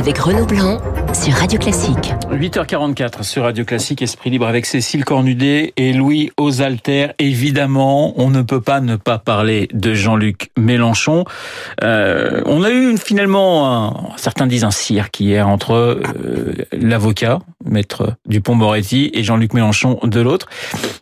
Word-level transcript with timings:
avec 0.00 0.16
Renaud 0.16 0.46
Blanc 0.46 0.78
sur 1.12 1.34
Radio 1.34 1.58
Classique. 1.58 2.14
8h44 2.32 3.22
sur 3.22 3.42
Radio 3.42 3.66
Classique, 3.66 4.00
Esprit 4.00 4.30
Libre 4.30 4.46
avec 4.46 4.64
Cécile 4.64 5.04
Cornudet 5.04 5.74
et 5.76 5.92
Louis 5.92 6.30
Osalter. 6.38 7.08
Évidemment, 7.18 8.18
on 8.18 8.30
ne 8.30 8.40
peut 8.40 8.62
pas 8.62 8.80
ne 8.80 8.96
pas 8.96 9.18
parler 9.18 9.68
de 9.74 9.92
Jean-Luc 9.92 10.52
Mélenchon. 10.56 11.26
Euh, 11.84 12.40
on 12.46 12.62
a 12.62 12.70
eu 12.70 12.96
finalement, 12.96 14.14
un, 14.14 14.16
certains 14.16 14.46
disent 14.46 14.64
un 14.64 14.70
cirque 14.70 15.20
hier 15.20 15.46
entre 15.46 15.74
euh, 15.74 16.54
l'avocat, 16.72 17.40
maître 17.66 18.14
Dupont-Moretti, 18.26 19.10
et 19.12 19.22
Jean-Luc 19.22 19.52
Mélenchon 19.52 19.98
de 20.02 20.20
l'autre. 20.22 20.48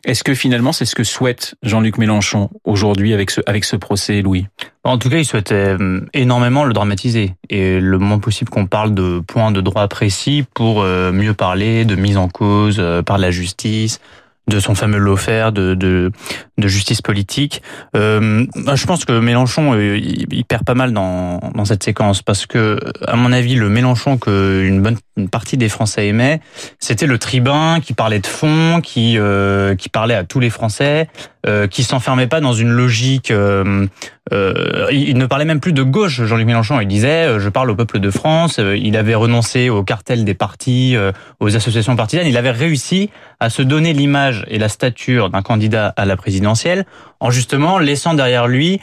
Est-ce 0.07 0.25
que 0.25 0.35
finalement 0.35 0.73
c'est 0.73 0.87
ce 0.87 0.96
que 0.96 1.05
souhaite 1.05 1.55
Jean-Luc 1.62 1.99
Mélenchon 1.99 2.51
aujourd'hui 2.65 3.15
avec 3.15 3.30
ce, 3.30 3.43
avec 3.46 3.65
ce 3.65 3.77
procès, 3.77 4.23
Louis? 4.23 4.46
En 4.88 4.98
tout 4.98 5.10
cas, 5.10 5.19
il 5.19 5.24
souhaitait 5.24 5.77
euh, 5.78 6.01
énormément 6.15 6.65
le 6.65 6.73
dramatiser 6.73 7.34
et 7.51 7.79
le 7.79 7.98
moins 7.98 8.19
possible 8.19 8.51
qu'on 8.51 8.66
parle 8.66 8.95
de 8.95 9.20
points 9.20 9.52
de 9.52 9.60
droit 9.60 9.87
précis 9.87 10.45
pour 10.55 10.83
euh, 10.83 11.12
mieux 11.12 11.34
parler 11.34 11.84
de 11.84 11.95
mise 11.95 12.16
en 12.16 12.29
cause 12.29 12.77
euh, 12.79 13.02
par 13.02 13.19
la 13.19 13.30
justice, 13.30 14.01
de 14.48 14.60
son 14.60 14.74
fameux 14.74 14.98
lawfare 14.98 15.52
de, 15.52 15.74
de, 15.74 16.10
de 16.56 16.69
justice 16.69 17.02
politique. 17.02 17.62
Euh, 17.95 18.46
je 18.74 18.87
pense 18.87 19.05
que 19.05 19.19
Mélenchon, 19.19 19.79
il, 19.79 20.45
perd 20.46 20.65
pas 20.65 20.74
mal 20.74 20.93
dans, 20.93 21.38
dans 21.55 21.66
cette 21.66 21.82
séquence 21.82 22.23
parce 22.23 22.46
que, 22.46 22.79
à 23.07 23.16
mon 23.16 23.32
avis, 23.32 23.57
le 23.57 23.68
Mélenchon 23.68 24.16
que 24.16 24.65
une 24.65 24.80
bonne 24.80 24.96
partie 25.27 25.57
des 25.57 25.69
Français 25.69 26.07
aimaient, 26.07 26.41
c'était 26.79 27.07
le 27.07 27.19
tribun 27.19 27.81
qui 27.81 27.95
parlait 27.95 28.21
de 28.21 28.27
fond, 28.27 28.81
qui 28.81 29.19
euh, 29.19 29.75
qui 29.75 29.89
parlait 29.89 30.15
à 30.15 30.25
tous 30.25 30.39
les 30.39 30.51
Français, 30.51 31.09
euh, 31.47 31.67
qui 31.67 31.83
s'enfermait 31.83 32.27
pas 32.27 32.41
dans 32.41 32.53
une 32.53 32.71
logique. 32.71 33.31
Euh, 33.31 33.87
euh, 34.33 34.89
il 34.91 35.16
ne 35.16 35.25
parlait 35.27 35.45
même 35.45 35.60
plus 35.60 35.73
de 35.73 35.83
gauche. 35.83 36.23
Jean-Luc 36.25 36.47
Mélenchon, 36.47 36.80
il 36.80 36.88
disait 36.88 37.27
euh, 37.27 37.38
je 37.38 37.49
parle 37.49 37.71
au 37.71 37.75
peuple 37.75 38.01
de 38.01 38.10
France. 38.10 38.59
Il 38.59 38.97
avait 38.97 39.15
renoncé 39.15 39.71
au 39.71 39.83
cartel 39.83 40.25
des 40.25 40.35
partis, 40.35 40.97
aux 41.41 41.57
associations 41.57 41.97
partisanes. 41.97 42.27
Il 42.27 42.37
avait 42.37 42.51
réussi 42.51 43.09
à 43.41 43.51
se 43.51 43.63
donner 43.63 43.93
l'image 43.93 44.45
et 44.49 44.59
la 44.59 44.69
stature 44.69 45.30
d'un 45.30 45.43
candidat 45.43 45.95
à 45.97 46.05
la 46.05 46.16
présidentielle 46.16 46.85
en 47.21 47.30
justement 47.30 47.79
laissant 47.79 48.15
derrière 48.15 48.49
lui 48.49 48.80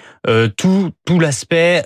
tout 0.58 0.92
tout 1.06 1.20
l'aspect 1.20 1.84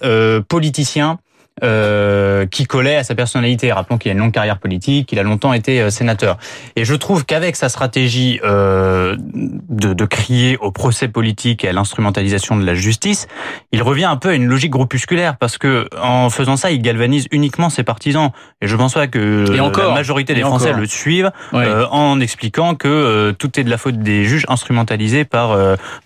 politicien 0.47 1.19
euh, 1.63 2.45
qui 2.45 2.65
collait 2.65 2.95
à 2.95 3.03
sa 3.03 3.15
personnalité. 3.15 3.71
Rappelons 3.71 3.97
qu'il 3.97 4.09
a 4.09 4.13
une 4.13 4.19
longue 4.19 4.31
carrière 4.31 4.59
politique, 4.59 5.09
qu'il 5.09 5.19
a 5.19 5.23
longtemps 5.23 5.53
été 5.53 5.81
euh, 5.81 5.89
sénateur. 5.89 6.37
Et 6.75 6.85
je 6.85 6.95
trouve 6.95 7.25
qu'avec 7.25 7.55
sa 7.55 7.69
stratégie 7.69 8.39
euh, 8.43 9.15
de, 9.19 9.93
de, 9.93 10.05
crier 10.05 10.57
au 10.57 10.71
procès 10.71 11.07
politique 11.07 11.63
et 11.63 11.69
à 11.69 11.73
l'instrumentalisation 11.73 12.55
de 12.55 12.65
la 12.65 12.75
justice, 12.75 13.27
il 13.71 13.83
revient 13.83 14.05
un 14.05 14.15
peu 14.15 14.29
à 14.29 14.33
une 14.35 14.45
logique 14.45 14.71
groupusculaire 14.71 15.37
parce 15.37 15.57
que 15.57 15.89
en 16.01 16.29
faisant 16.29 16.55
ça, 16.55 16.71
il 16.71 16.81
galvanise 16.81 17.27
uniquement 17.31 17.69
ses 17.69 17.83
partisans. 17.83 18.31
Et 18.61 18.67
je 18.67 18.75
pense 18.75 18.93
pas 18.93 19.07
que 19.07 19.45
la 19.49 19.93
majorité 19.93 20.33
des 20.33 20.41
Français 20.41 20.73
le 20.73 20.85
suivent 20.85 21.31
en 21.53 22.19
expliquant 22.19 22.75
que 22.75 23.31
tout 23.31 23.59
est 23.59 23.63
de 23.63 23.69
la 23.69 23.77
faute 23.77 23.97
des 23.97 24.25
juges 24.25 24.45
instrumentalisés 24.47 25.25
par 25.25 25.57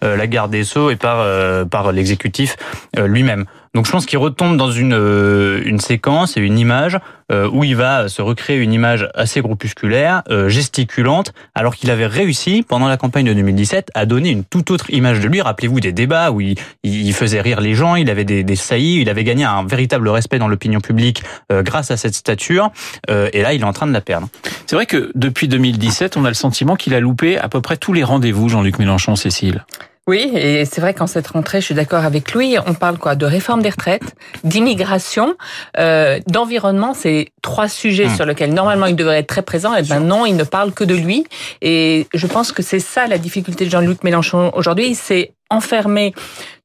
la 0.01 0.27
garde 0.27 0.51
des 0.51 0.63
sceaux 0.63 0.89
et 0.89 0.95
par 0.95 1.25
par 1.67 1.91
l'exécutif 1.91 2.55
lui-même. 2.97 3.45
Donc 3.73 3.87
je 3.87 3.91
pense 3.91 4.05
qu'il 4.05 4.19
retombe 4.19 4.55
dans 4.55 4.69
une, 4.69 4.93
euh, 4.93 5.63
une 5.65 5.79
séquence 5.79 6.37
et 6.37 6.41
une 6.41 6.59
image 6.59 6.99
euh, 7.31 7.49
où 7.51 7.63
il 7.63 7.75
va 7.75 8.07
se 8.07 8.21
recréer 8.21 8.59
une 8.59 8.71
image 8.71 9.09
assez 9.15 9.41
groupusculaire, 9.41 10.21
euh, 10.29 10.47
gesticulante, 10.47 11.33
alors 11.55 11.75
qu'il 11.75 11.89
avait 11.89 12.05
réussi 12.05 12.61
pendant 12.61 12.87
la 12.87 12.97
campagne 12.97 13.25
de 13.25 13.33
2017 13.33 13.89
à 13.95 14.05
donner 14.05 14.29
une 14.29 14.43
toute 14.43 14.69
autre 14.69 14.91
image 14.91 15.21
de 15.21 15.27
lui. 15.27 15.41
Rappelez-vous 15.41 15.79
des 15.79 15.91
débats 15.91 16.29
où 16.29 16.39
il, 16.39 16.55
il, 16.83 17.13
faisait 17.13 17.41
rire 17.41 17.61
les 17.61 17.73
gens, 17.73 17.95
il 17.95 18.11
avait 18.11 18.25
des, 18.25 18.43
des 18.43 18.55
saillies, 18.55 19.01
il 19.01 19.09
avait 19.09 19.23
gagné 19.23 19.43
un 19.43 19.65
véritable 19.65 20.07
respect 20.09 20.37
dans 20.37 20.47
l'opinion 20.47 20.79
publique 20.79 21.23
grâce 21.49 21.89
à 21.89 21.97
cette 21.97 22.13
stature. 22.13 22.71
et 23.09 23.41
là, 23.41 23.53
il 23.53 23.61
est 23.61 23.65
en 23.65 23.73
train 23.73 23.87
de 23.87 23.93
la 23.93 24.01
perdre. 24.01 24.27
C'est 24.67 24.75
vrai 24.75 24.85
que 24.85 25.11
depuis 25.15 25.47
2017, 25.47 26.17
on 26.17 26.25
a 26.25 26.27
le 26.27 26.33
sentiment 26.33 26.75
qu'il 26.75 26.93
a 26.93 26.99
loupé 26.99 27.37
à 27.37 27.49
peu 27.49 27.61
près 27.61 27.77
tous 27.77 27.93
les 27.93 28.03
rendez-vous, 28.03 28.49
Jean-Luc 28.49 28.79
Mélenchon, 28.79 29.15
Cécile. 29.15 29.65
Oui, 30.05 30.31
et 30.35 30.65
c'est 30.65 30.81
vrai 30.81 30.93
qu'en 30.93 31.07
cette 31.07 31.27
rentrée, 31.27 31.61
je 31.61 31.67
suis 31.67 31.75
d'accord 31.75 32.03
avec 32.03 32.33
lui, 32.33 32.57
on 32.67 32.73
parle 32.73 32.97
quoi 32.97 33.15
de 33.15 33.25
réforme 33.25 33.61
des 33.61 33.69
retraites, 33.69 34.15
d'immigration, 34.43 35.35
euh, 35.77 36.19
d'environnement, 36.27 36.93
c'est 36.93 37.29
trois 37.41 37.69
sujets 37.69 38.07
hmm. 38.07 38.15
sur 38.15 38.25
lesquels 38.25 38.53
normalement 38.53 38.87
il 38.87 38.97
devrait 38.97 39.19
être 39.19 39.27
très 39.27 39.43
présent, 39.43 39.73
et 39.73 39.81
ben 39.83 40.01
non, 40.01 40.25
il 40.25 40.35
ne 40.35 40.43
parle 40.43 40.73
que 40.73 40.83
de 40.83 40.93
lui. 40.93 41.25
Et 41.61 42.07
je 42.13 42.27
pense 42.27 42.51
que 42.51 42.61
c'est 42.61 42.81
ça 42.81 43.07
la 43.07 43.17
difficulté 43.17 43.63
de 43.63 43.69
Jean-Luc 43.69 44.03
Mélenchon 44.03 44.51
aujourd'hui, 44.55 44.93
c'est 44.93 45.31
enfermé 45.49 46.13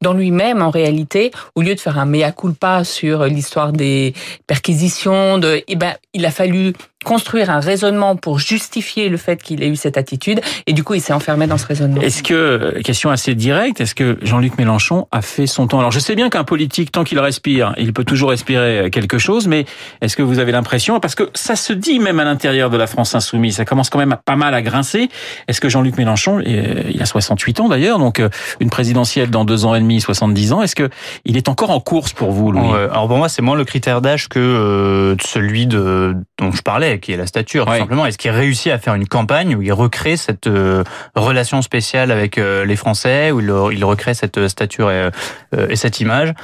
dans 0.00 0.14
lui-même 0.14 0.60
en 0.60 0.70
réalité, 0.70 1.30
au 1.54 1.62
lieu 1.62 1.74
de 1.74 1.80
faire 1.80 1.98
un 1.98 2.06
mea 2.06 2.32
culpa 2.32 2.82
sur 2.82 3.24
l'histoire 3.24 3.72
des 3.72 4.14
perquisitions, 4.48 5.38
de, 5.38 5.62
eh 5.68 5.76
ben, 5.76 5.94
il 6.12 6.26
a 6.26 6.30
fallu 6.30 6.72
construire 7.08 7.48
un 7.48 7.60
raisonnement 7.60 8.16
pour 8.16 8.38
justifier 8.38 9.08
le 9.08 9.16
fait 9.16 9.42
qu'il 9.42 9.62
ait 9.62 9.68
eu 9.68 9.76
cette 9.76 9.96
attitude, 9.96 10.42
et 10.66 10.74
du 10.74 10.84
coup, 10.84 10.92
il 10.92 11.00
s'est 11.00 11.14
enfermé 11.14 11.46
dans 11.46 11.56
ce 11.56 11.66
raisonnement. 11.66 12.02
Est-ce 12.02 12.22
que, 12.22 12.82
question 12.84 13.08
assez 13.08 13.34
directe, 13.34 13.80
est-ce 13.80 13.94
que 13.94 14.18
Jean-Luc 14.20 14.58
Mélenchon 14.58 15.08
a 15.10 15.22
fait 15.22 15.46
son 15.46 15.66
temps? 15.66 15.78
Alors, 15.78 15.90
je 15.90 16.00
sais 16.00 16.14
bien 16.14 16.28
qu'un 16.28 16.44
politique, 16.44 16.92
tant 16.92 17.04
qu'il 17.04 17.18
respire, 17.18 17.72
il 17.78 17.94
peut 17.94 18.04
toujours 18.04 18.28
respirer 18.28 18.90
quelque 18.90 19.16
chose, 19.16 19.48
mais 19.48 19.64
est-ce 20.02 20.16
que 20.16 20.22
vous 20.22 20.38
avez 20.38 20.52
l'impression, 20.52 21.00
parce 21.00 21.14
que 21.14 21.30
ça 21.32 21.56
se 21.56 21.72
dit 21.72 21.98
même 21.98 22.20
à 22.20 22.24
l'intérieur 22.24 22.68
de 22.68 22.76
la 22.76 22.86
France 22.86 23.14
insoumise, 23.14 23.56
ça 23.56 23.64
commence 23.64 23.88
quand 23.88 23.98
même 23.98 24.16
pas 24.26 24.36
mal 24.36 24.52
à 24.52 24.60
grincer, 24.60 25.08
est-ce 25.48 25.62
que 25.62 25.70
Jean-Luc 25.70 25.96
Mélenchon, 25.96 26.40
il 26.40 27.00
a 27.00 27.06
68 27.06 27.60
ans 27.60 27.68
d'ailleurs, 27.68 27.98
donc 27.98 28.20
euh, 28.20 28.28
une 28.60 28.68
présidentielle 28.68 29.30
dans 29.30 29.46
deux 29.46 29.64
ans 29.64 29.74
et 29.74 29.80
demi, 29.80 30.02
70 30.02 30.52
ans, 30.52 30.62
est-ce 30.62 30.76
que 30.76 30.90
il 31.24 31.38
est 31.38 31.48
encore 31.48 31.70
en 31.70 31.80
course 31.80 32.12
pour 32.12 32.32
vous, 32.32 32.52
Louis? 32.52 32.68
Alors 32.90 33.08
pour 33.08 33.16
moi, 33.16 33.30
c'est 33.30 33.40
moins 33.40 33.56
le 33.56 33.64
critère 33.64 34.02
d'âge 34.02 34.28
que 34.28 34.38
euh, 34.38 35.16
celui 35.24 35.66
de 35.66 36.14
dont 36.38 36.52
je 36.52 36.60
parlais 36.60 36.97
qui 36.98 37.12
est 37.12 37.16
la 37.16 37.26
stature, 37.26 37.66
tout 37.66 37.72
simplement. 37.72 38.06
Est-ce 38.06 38.18
qu'il 38.18 38.30
réussit 38.30 38.72
à 38.72 38.78
faire 38.78 38.94
une 38.94 39.06
campagne 39.06 39.54
où 39.56 39.62
il 39.62 39.72
recrée 39.72 40.16
cette 40.16 40.46
euh, 40.46 40.84
relation 41.14 41.62
spéciale 41.62 42.10
avec 42.10 42.38
euh, 42.38 42.64
les 42.64 42.76
Français, 42.76 43.30
où 43.30 43.40
il, 43.40 43.76
il 43.76 43.84
recrée 43.84 44.14
cette 44.14 44.48
stature 44.48 44.90
et, 44.90 45.10
euh, 45.54 45.68
et 45.68 45.76
cette 45.76 46.00
image 46.00 46.34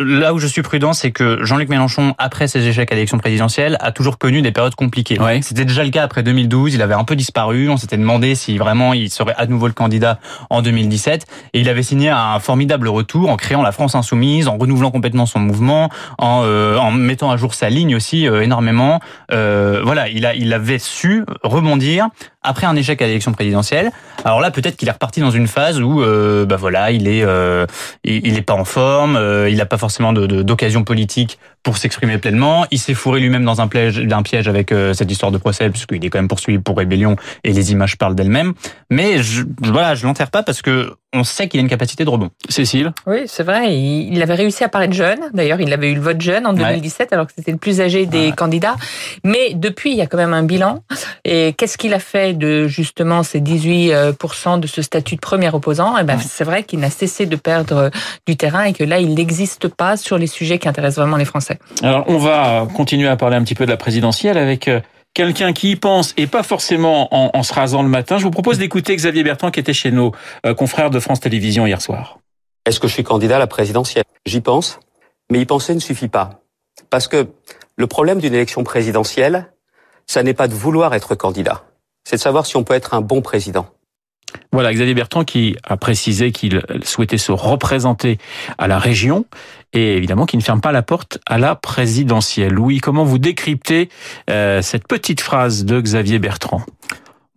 là 0.00 0.34
où 0.34 0.38
je 0.38 0.46
suis 0.46 0.62
prudent, 0.62 0.92
c'est 0.92 1.10
que 1.10 1.44
Jean-Luc 1.44 1.68
Mélenchon, 1.68 2.14
après 2.18 2.48
ses 2.48 2.66
échecs 2.66 2.90
à 2.92 2.94
l'élection 2.94 3.18
présidentielle, 3.18 3.76
a 3.80 3.92
toujours 3.92 4.18
connu 4.18 4.42
des 4.42 4.52
périodes 4.52 4.74
compliquées. 4.74 5.18
C'était 5.42 5.64
déjà 5.64 5.84
le 5.84 5.90
cas 5.90 6.02
après 6.02 6.22
2012. 6.22 6.74
Il 6.74 6.82
avait 6.82 6.94
un 6.94 7.04
peu 7.04 7.16
disparu. 7.16 7.68
On 7.68 7.76
s'était 7.76 7.96
demandé 7.96 8.34
si 8.34 8.58
vraiment 8.58 8.94
il 8.94 9.10
serait 9.10 9.34
à 9.36 9.46
nouveau 9.46 9.66
le 9.66 9.72
candidat 9.72 10.18
en 10.50 10.62
2017. 10.62 11.26
Et 11.54 11.60
il 11.60 11.68
avait 11.68 11.82
signé 11.82 12.10
un 12.10 12.38
formidable 12.40 12.88
retour 12.88 13.30
en 13.30 13.36
créant 13.36 13.62
la 13.62 13.72
France 13.72 13.94
insoumise, 13.94 14.48
en 14.48 14.56
renouvelant 14.56 14.90
complètement 14.90 15.26
son 15.26 15.40
mouvement, 15.40 15.90
en, 16.18 16.42
euh, 16.44 16.76
en 16.76 16.90
mettant 16.90 17.30
à 17.30 17.36
jour 17.36 17.54
sa 17.54 17.70
ligne 17.70 17.94
aussi 17.96 18.28
euh, 18.28 18.42
énormément. 18.42 19.00
Euh, 19.32 19.80
voilà, 19.84 20.08
il 20.08 20.26
a, 20.26 20.34
il 20.34 20.52
avait 20.52 20.78
su 20.78 21.24
rebondir 21.42 22.08
après 22.42 22.66
un 22.66 22.76
échec 22.76 23.00
à 23.02 23.06
l'élection 23.06 23.32
présidentielle. 23.32 23.90
Alors 24.24 24.40
là, 24.40 24.50
peut-être 24.50 24.76
qu'il 24.76 24.88
est 24.88 24.92
reparti 24.92 25.20
dans 25.20 25.30
une 25.30 25.46
phase 25.46 25.80
où, 25.80 26.02
euh, 26.02 26.46
bah 26.46 26.56
voilà, 26.56 26.90
il 26.90 27.06
est, 27.06 27.22
euh, 27.22 27.66
il, 28.04 28.36
est 28.36 28.42
pas 28.42 28.54
en 28.54 28.64
forme, 28.64 29.17
il 29.48 29.56
n'a 29.56 29.66
pas 29.66 29.78
forcément 29.78 30.12
d'occasion 30.12 30.84
politique 30.84 31.38
pour 31.62 31.76
s'exprimer 31.76 32.18
pleinement. 32.18 32.66
Il 32.70 32.78
s'est 32.78 32.94
fourré 32.94 33.20
lui-même 33.20 33.44
dans 33.44 33.60
un 33.60 33.68
piège, 33.68 33.98
d'un 33.98 34.22
piège 34.22 34.48
avec 34.48 34.72
euh, 34.72 34.92
cette 34.94 35.10
histoire 35.10 35.32
de 35.32 35.38
procès, 35.38 35.70
puisqu'il 35.70 36.04
est 36.04 36.10
quand 36.10 36.18
même 36.18 36.28
poursuivi 36.28 36.58
pour 36.58 36.76
rébellion 36.76 37.16
et 37.44 37.52
les 37.52 37.72
images 37.72 37.96
parlent 37.96 38.14
d'elles-mêmes. 38.14 38.54
Mais 38.90 39.22
je, 39.22 39.44
voilà, 39.62 39.94
je 39.94 40.06
l'enterre 40.06 40.30
pas 40.30 40.42
parce 40.42 40.62
que 40.62 40.94
on 41.14 41.24
sait 41.24 41.48
qu'il 41.48 41.58
a 41.58 41.62
une 41.62 41.70
capacité 41.70 42.04
de 42.04 42.10
rebond. 42.10 42.28
Cécile? 42.50 42.92
Oui, 43.06 43.22
c'est 43.26 43.42
vrai. 43.42 43.74
Il 43.74 44.20
avait 44.20 44.34
réussi 44.34 44.62
à 44.62 44.68
paraître 44.68 44.92
jeune. 44.92 45.18
D'ailleurs, 45.32 45.58
il 45.58 45.72
avait 45.72 45.90
eu 45.90 45.94
le 45.94 46.02
vote 46.02 46.20
jeune 46.20 46.46
en 46.46 46.52
2017, 46.52 47.14
alors 47.14 47.26
que 47.26 47.32
c'était 47.34 47.50
le 47.50 47.56
plus 47.56 47.80
âgé 47.80 48.04
des 48.04 48.32
candidats. 48.32 48.76
Mais 49.24 49.54
depuis, 49.54 49.92
il 49.92 49.96
y 49.96 50.02
a 50.02 50.06
quand 50.06 50.18
même 50.18 50.34
un 50.34 50.42
bilan. 50.42 50.84
Et 51.24 51.54
qu'est-ce 51.54 51.78
qu'il 51.78 51.94
a 51.94 51.98
fait 51.98 52.34
de 52.34 52.68
justement 52.68 53.22
ces 53.22 53.40
18% 53.40 54.60
de 54.60 54.66
ce 54.66 54.82
statut 54.82 55.14
de 55.14 55.20
premier 55.20 55.48
opposant? 55.48 55.96
Eh 55.98 56.04
ben, 56.04 56.18
c'est 56.18 56.44
vrai 56.44 56.62
qu'il 56.64 56.80
n'a 56.80 56.90
cessé 56.90 57.24
de 57.24 57.36
perdre 57.36 57.90
du 58.26 58.36
terrain 58.36 58.64
et 58.64 58.74
que 58.74 58.84
là, 58.84 58.98
il 58.98 59.14
n'existe 59.14 59.68
pas 59.68 59.96
sur 59.96 60.18
les 60.18 60.26
sujets 60.26 60.58
qui 60.58 60.68
intéressent 60.68 60.98
vraiment 60.98 61.16
les 61.16 61.24
Français. 61.24 61.57
Alors, 61.82 62.04
on 62.08 62.18
va 62.18 62.66
continuer 62.74 63.08
à 63.08 63.16
parler 63.16 63.36
un 63.36 63.44
petit 63.44 63.54
peu 63.54 63.64
de 63.64 63.70
la 63.70 63.76
présidentielle 63.76 64.38
avec 64.38 64.68
euh, 64.68 64.80
quelqu'un 65.14 65.52
qui 65.52 65.72
y 65.72 65.76
pense 65.76 66.14
et 66.16 66.26
pas 66.26 66.42
forcément 66.42 67.08
en, 67.12 67.42
se 67.42 67.52
rasant 67.52 67.82
le 67.82 67.88
matin. 67.88 68.18
Je 68.18 68.24
vous 68.24 68.30
propose 68.30 68.58
d'écouter 68.58 68.94
Xavier 68.94 69.22
Bertrand 69.22 69.50
qui 69.50 69.60
était 69.60 69.72
chez 69.72 69.90
nos 69.90 70.12
euh, 70.46 70.54
confrères 70.54 70.90
de 70.90 71.00
France 71.00 71.20
Télévisions 71.20 71.66
hier 71.66 71.80
soir. 71.80 72.18
Est-ce 72.66 72.80
que 72.80 72.88
je 72.88 72.92
suis 72.92 73.04
candidat 73.04 73.36
à 73.36 73.38
la 73.38 73.46
présidentielle? 73.46 74.04
J'y 74.26 74.40
pense, 74.40 74.80
mais 75.30 75.40
y 75.40 75.46
penser 75.46 75.74
ne 75.74 75.80
suffit 75.80 76.08
pas. 76.08 76.42
Parce 76.90 77.08
que 77.08 77.28
le 77.76 77.86
problème 77.86 78.20
d'une 78.20 78.34
élection 78.34 78.64
présidentielle, 78.64 79.52
ça 80.06 80.22
n'est 80.22 80.34
pas 80.34 80.48
de 80.48 80.54
vouloir 80.54 80.94
être 80.94 81.14
candidat, 81.14 81.64
c'est 82.04 82.16
de 82.16 82.20
savoir 82.20 82.46
si 82.46 82.56
on 82.56 82.64
peut 82.64 82.74
être 82.74 82.94
un 82.94 83.00
bon 83.00 83.22
président. 83.22 83.66
Voilà, 84.52 84.72
Xavier 84.72 84.94
Bertrand 84.94 85.24
qui 85.24 85.56
a 85.64 85.76
précisé 85.76 86.32
qu'il 86.32 86.62
souhaitait 86.82 87.18
se 87.18 87.32
représenter 87.32 88.18
à 88.56 88.66
la 88.66 88.78
région 88.78 89.24
et 89.72 89.96
évidemment 89.96 90.26
qui 90.26 90.36
ne 90.36 90.42
ferme 90.42 90.60
pas 90.60 90.72
la 90.72 90.82
porte 90.82 91.18
à 91.26 91.38
la 91.38 91.54
présidentielle. 91.54 92.52
Louis, 92.52 92.78
comment 92.78 93.04
vous 93.04 93.18
décryptez 93.18 93.88
euh, 94.30 94.62
cette 94.62 94.86
petite 94.88 95.20
phrase 95.20 95.64
de 95.64 95.80
Xavier 95.80 96.18
Bertrand? 96.18 96.62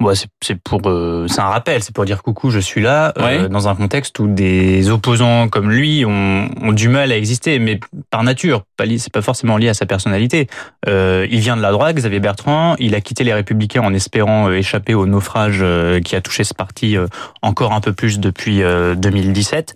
Ouais, 0.02 0.16
c'est 0.42 0.56
pour, 0.56 0.82
euh, 0.86 1.28
c'est 1.28 1.42
un 1.42 1.50
rappel, 1.50 1.84
c'est 1.84 1.94
pour 1.94 2.06
dire 2.06 2.24
coucou, 2.24 2.50
je 2.50 2.60
suis 2.60 2.82
là, 2.82 3.14
euh, 3.18 3.48
dans 3.48 3.68
un 3.68 3.76
contexte 3.76 4.18
où 4.20 4.28
des 4.28 4.90
opposants 4.90 5.48
comme 5.48 5.70
lui 5.70 6.06
ont, 6.06 6.50
ont 6.62 6.72
du 6.74 6.90
mal 6.90 7.12
à 7.12 7.18
exister, 7.18 7.60
mais 7.60 7.80
par 8.10 8.24
nature, 8.24 8.64
c'est 8.98 9.14
pas 9.14 9.22
forcément 9.22 9.58
lié 9.58 9.70
à 9.70 9.74
sa 9.74 9.86
personnalité. 9.86 10.48
Euh, 10.88 11.28
il 11.30 11.40
vient 11.40 11.56
de 11.56 11.62
la 11.62 11.72
droite, 11.72 11.96
Xavier 11.96 12.20
Bertrand, 12.20 12.76
il 12.80 12.96
a 12.96 13.02
quitté 13.02 13.24
les 13.24 13.34
Républicains 13.34 13.82
en 13.82 13.94
espérant 13.94 14.50
euh, 14.50 14.58
échapper 14.58 14.94
au 14.94 15.06
naufrage 15.06 15.60
euh, 15.62 16.00
qui 16.00 16.16
a 16.16 16.22
touché 16.22 16.44
ce 16.44 16.54
parti 16.54 16.96
encore 17.42 17.74
un 17.74 17.82
peu 17.82 17.94
plus 17.94 18.20
depuis 18.20 18.62
2017, 18.62 19.76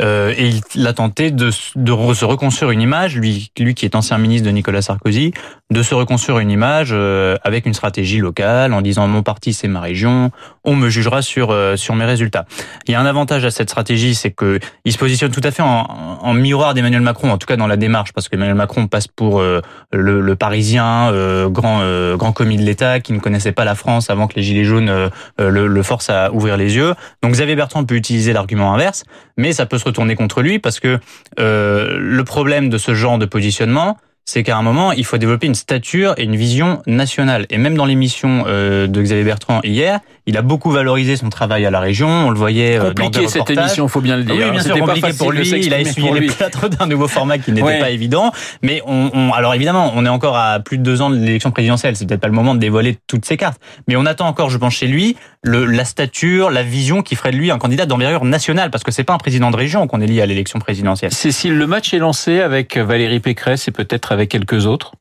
et 0.00 0.50
il 0.74 0.86
a 0.86 0.92
tenté 0.92 1.30
de, 1.30 1.50
de 1.76 2.14
se 2.14 2.24
reconstruire 2.24 2.70
une 2.70 2.80
image, 2.80 3.16
lui, 3.16 3.50
lui 3.58 3.74
qui 3.74 3.84
est 3.84 3.94
ancien 3.94 4.18
ministre 4.18 4.46
de 4.46 4.52
Nicolas 4.52 4.82
Sarkozy, 4.82 5.32
de 5.70 5.82
se 5.82 5.94
reconstruire 5.94 6.38
une 6.38 6.50
image 6.50 6.94
avec 7.42 7.66
une 7.66 7.74
stratégie 7.74 8.18
locale 8.18 8.72
en 8.72 8.82
disant 8.82 9.06
mon 9.08 9.22
parti 9.22 9.52
c'est 9.52 9.63
ma 9.68 9.80
région, 9.80 10.30
on 10.64 10.74
me 10.76 10.88
jugera 10.88 11.22
sur 11.22 11.50
euh, 11.50 11.76
sur 11.76 11.94
mes 11.94 12.04
résultats. 12.04 12.46
Il 12.86 12.92
y 12.92 12.94
a 12.94 13.00
un 13.00 13.06
avantage 13.06 13.44
à 13.44 13.50
cette 13.50 13.68
stratégie, 13.68 14.14
c'est 14.14 14.30
que 14.30 14.58
il 14.84 14.92
se 14.92 14.98
positionne 14.98 15.30
tout 15.30 15.40
à 15.44 15.50
fait 15.50 15.62
en, 15.62 16.34
miroir 16.34 16.74
d'Emmanuel 16.74 17.02
Macron, 17.02 17.30
en 17.30 17.38
tout 17.38 17.46
cas 17.46 17.56
dans 17.56 17.66
la 17.66 17.76
démarche, 17.76 18.12
parce 18.12 18.28
qu'Emmanuel 18.28 18.56
Macron 18.56 18.86
passe 18.86 19.06
pour 19.06 19.40
euh, 19.40 19.60
le, 19.92 20.20
le, 20.20 20.36
Parisien, 20.36 21.10
euh, 21.12 21.48
grand 21.48 21.82
grand 22.16 22.32
commis 22.32 22.56
de 22.56 22.62
l'État, 22.62 23.00
qui 23.00 23.12
ne 23.12 23.18
connaissait 23.18 23.52
pas 23.52 23.64
la 23.64 23.74
France 23.74 24.10
avant 24.10 24.26
que 24.26 24.34
les 24.36 24.42
gilets 24.42 24.64
jaunes 24.64 25.10
le, 25.38 25.66
le 25.66 25.82
forcent 25.82 26.10
à 26.10 26.32
ouvrir 26.32 26.56
les 26.56 26.76
yeux. 26.76 26.94
Donc 27.22 27.32
Xavier 27.32 27.56
Bertrand 27.56 27.84
peut 27.84 27.94
utiliser 27.94 28.32
l'argument 28.32 28.74
inverse, 28.74 29.04
mais 29.36 29.52
ça 29.52 29.66
peut 29.66 29.78
se 29.78 29.84
retourner 29.84 30.16
contre 30.16 30.42
lui 30.42 30.58
parce 30.58 30.80
que 30.80 30.98
le 31.38 32.22
problème 32.22 32.68
de 32.68 32.78
ce 32.78 32.94
genre 32.94 33.18
de 33.18 33.26
positionnement, 33.26 33.96
c'est 34.24 34.42
qu'à 34.42 34.56
un 34.56 34.62
moment, 34.62 34.92
il 34.92 35.04
faut 35.04 35.18
développer 35.18 35.46
une 35.46 35.54
stature 35.54 36.14
et 36.16 36.24
une 36.24 36.36
vision 36.36 36.82
nationale. 36.86 37.46
Et 37.50 37.58
même 37.58 37.76
dans 37.76 37.84
l'émission 37.84 38.44
euh, 38.46 38.86
de 38.86 39.02
Xavier 39.02 39.24
Bertrand 39.24 39.60
hier, 39.62 40.00
il 40.26 40.36
a 40.36 40.42
beaucoup 40.42 40.70
valorisé 40.70 41.16
son 41.16 41.28
travail 41.28 41.66
à 41.66 41.70
la 41.70 41.80
région. 41.80 42.08
On 42.08 42.30
le 42.30 42.38
voyait 42.38 42.78
euh, 42.78 42.88
compliqué 42.88 43.22
dans 43.22 43.28
cette 43.28 43.50
émission, 43.50 43.88
faut 43.88 44.00
bien 44.00 44.16
le 44.16 44.24
dire. 44.24 44.34
Oui, 44.34 44.50
bien 44.50 44.62
sûr, 44.62 44.78
compliqué 44.78 45.12
pour 45.12 45.32
lui. 45.32 45.48
Il 45.48 45.74
a 45.74 45.80
essuyé 45.80 46.12
les 46.12 46.26
plâtres 46.26 46.68
d'un 46.68 46.86
nouveau 46.86 47.08
format 47.08 47.38
qui 47.38 47.52
n'était 47.52 47.78
pas 47.78 47.90
évident. 47.90 48.32
Mais 48.62 48.82
on, 48.86 49.10
on, 49.12 49.32
alors 49.32 49.54
évidemment, 49.54 49.92
on 49.94 50.06
est 50.06 50.08
encore 50.08 50.36
à 50.36 50.60
plus 50.60 50.78
de 50.78 50.82
deux 50.82 51.02
ans 51.02 51.10
de 51.10 51.16
l'élection 51.16 51.50
présidentielle. 51.50 51.96
C'est 51.96 52.06
peut-être 52.06 52.20
pas 52.20 52.28
le 52.28 52.34
moment 52.34 52.54
de 52.54 52.60
dévoiler 52.60 52.96
toutes 53.06 53.24
ses 53.24 53.36
cartes. 53.36 53.60
Mais 53.86 53.96
on 53.96 54.06
attend 54.06 54.26
encore, 54.26 54.50
je 54.50 54.58
pense, 54.58 54.74
chez 54.74 54.86
lui, 54.86 55.16
le, 55.42 55.66
la 55.66 55.84
stature, 55.84 56.50
la 56.50 56.62
vision 56.62 57.02
qui 57.02 57.16
ferait 57.16 57.32
de 57.32 57.36
lui 57.36 57.50
un 57.50 57.58
candidat 57.58 57.86
d'envergure 57.86 58.24
nationale, 58.24 58.70
parce 58.70 58.82
que 58.82 58.92
c'est 58.92 59.04
pas 59.04 59.14
un 59.14 59.18
président 59.18 59.50
de 59.50 59.56
région 59.56 59.86
qu'on 59.86 60.00
est 60.00 60.06
lié 60.06 60.22
à 60.22 60.26
l'élection 60.26 60.58
présidentielle. 60.58 61.12
Cécile, 61.12 61.56
le 61.56 61.66
match 61.66 61.92
est 61.92 61.98
lancé 61.98 62.40
avec 62.40 62.78
Valérie 62.78 63.20
Pécresse 63.20 63.68
et 63.68 63.72
peut-être 63.72 64.12
avec 64.12 64.30
quelques 64.30 64.66
autres? 64.66 64.92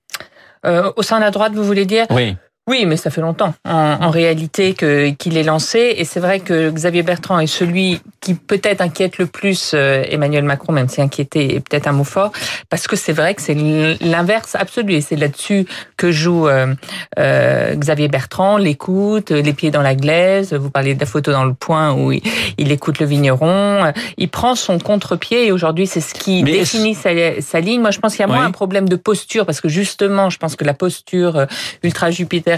Euh, 0.65 0.91
au 0.95 1.03
sein 1.03 1.17
de 1.17 1.23
la 1.23 1.31
droite, 1.31 1.53
vous 1.53 1.63
voulez 1.63 1.85
dire? 1.85 2.05
Oui. 2.09 2.35
Oui, 2.65 2.85
mais 2.85 2.95
ça 2.95 3.09
fait 3.09 3.19
longtemps. 3.19 3.53
En, 3.65 3.97
en 3.99 4.09
réalité 4.09 4.73
que 4.73 5.09
qu'il 5.09 5.37
est 5.37 5.43
lancé. 5.43 5.95
Et 5.97 6.05
c'est 6.05 6.21
vrai 6.21 6.39
que 6.39 6.69
Xavier 6.69 7.03
Bertrand 7.03 7.39
est 7.39 7.47
celui 7.47 7.99
qui 8.21 8.35
peut-être 8.35 8.79
inquiète 8.79 9.17
le 9.17 9.25
plus 9.25 9.73
euh, 9.73 10.03
Emmanuel 10.09 10.45
Macron, 10.45 10.71
même 10.71 10.87
si 10.87 11.01
inquiété 11.01 11.55
est 11.55 11.59
peut-être 11.59 11.87
un 11.87 11.91
mot 11.91 12.05
fort, 12.05 12.31
parce 12.69 12.87
que 12.87 12.95
c'est 12.95 13.11
vrai 13.11 13.33
que 13.35 13.41
c'est 13.41 13.53
l'inverse 13.53 14.55
absolu. 14.55 14.93
Et 14.93 15.01
c'est 15.01 15.17
là-dessus 15.17 15.65
que 15.97 16.09
joue 16.11 16.47
euh, 16.47 16.73
euh, 17.19 17.75
Xavier 17.75 18.07
Bertrand, 18.07 18.57
l'écoute, 18.57 19.31
les 19.31 19.53
pieds 19.53 19.71
dans 19.71 19.81
la 19.81 19.95
glaise. 19.95 20.53
Vous 20.53 20.69
parlez 20.69 20.95
de 20.95 20.99
la 21.01 21.05
photo 21.05 21.33
dans 21.33 21.43
le 21.43 21.53
point 21.53 21.93
où 21.93 22.13
il, 22.13 22.71
écoute 22.71 22.99
le 22.99 23.05
vigneron, 23.05 23.91
il 24.17 24.29
prend 24.29 24.55
son 24.55 24.79
contre-pied. 24.79 25.47
Et 25.47 25.51
aujourd'hui 25.51 25.85
c'est 25.85 26.01
ce 26.01 26.13
qui 26.13 26.43
définit 26.43 26.95
sa, 26.95 27.09
sa, 27.41 27.59
ligne. 27.59 27.81
Moi, 27.81 27.91
je 27.91 27.99
pense 27.99 28.15
qu'il 28.15 28.21
y 28.21 28.29
a 28.29 28.31
moins 28.31 28.45
un 28.45 28.51
problème 28.51 28.87
de 28.87 28.95
posture. 28.95 29.45
Parce 29.45 29.59
que 29.59 29.67
justement, 29.67 30.29
je 30.29 30.37
pense 30.37 30.55
que 30.55 30.63
la 30.63 30.73
posture 30.73 31.45
ultra 31.83 32.09
Jupiter 32.09 32.52